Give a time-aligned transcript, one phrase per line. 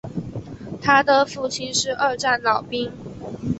[0.81, 2.91] 他的父亲是二战老兵。